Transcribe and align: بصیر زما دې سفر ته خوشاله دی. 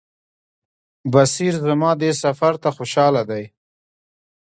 بصیر 1.13 1.53
زما 1.65 1.91
دې 2.01 2.11
سفر 2.23 2.53
ته 2.61 2.69
خوشاله 2.77 3.21
دی. 3.29 3.43